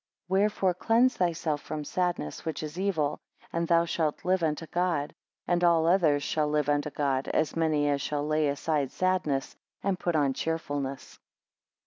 23 0.29 0.41
Wherefore 0.41 0.73
cleanse 0.73 1.15
thyself 1.15 1.61
from 1.61 1.83
sadness, 1.83 2.43
which 2.43 2.63
is 2.63 2.79
evil, 2.79 3.19
and 3.53 3.67
thou 3.67 3.85
shalt 3.85 4.25
live 4.25 4.41
unto 4.41 4.65
God. 4.65 5.13
And 5.47 5.63
all 5.63 5.85
others 5.85 6.23
shall 6.23 6.47
live 6.49 6.69
unto 6.69 6.89
God, 6.89 7.27
as 7.27 7.55
many 7.55 7.87
as 7.87 8.01
shall 8.01 8.25
lay 8.25 8.47
aside 8.47 8.91
sadness, 8.91 9.55
and 9.83 9.99
put 9.99 10.15
on 10.15 10.33
cheerfulness. 10.33 11.19